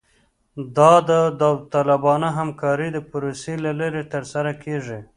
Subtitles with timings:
[0.77, 4.99] دا د داوطلبانه همکارۍ د پروسې له لارې ترسره کیږي